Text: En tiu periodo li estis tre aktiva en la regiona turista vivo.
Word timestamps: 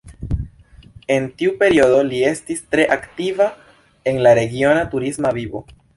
En 1.15 1.27
tiu 1.41 1.51
periodo 1.59 1.99
li 2.07 2.21
estis 2.31 2.65
tre 2.77 2.87
aktiva 2.97 3.51
en 4.13 4.19
la 4.29 4.33
regiona 4.41 4.87
turista 4.95 5.37
vivo. 5.41 5.63